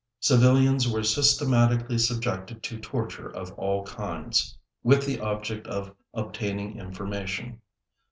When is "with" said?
4.81-5.05